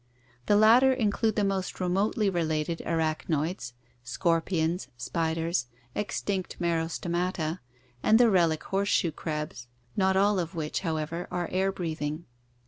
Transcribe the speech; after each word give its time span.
The 0.47 0.55
latter 0.55 0.91
include 0.91 1.35
the 1.35 1.43
more 1.43 1.61
remotely 1.79 2.27
related 2.27 2.81
arachnoids— 2.87 3.73
scorpions, 4.13 4.87
spiders, 4.97 5.67
extinct 5.93 6.59
Merostomata 6.59 7.59
and 8.01 8.17
the 8.19 8.31
relic 8.31 8.63
horseshoe 8.63 9.11
crabs— 9.11 9.67
not 9.95 10.17
all 10.17 10.39
of 10.39 10.55
which, 10.55 10.79
however, 10.79 11.27
are 11.29 11.49
air 11.51 11.71
breathing. 11.71 12.25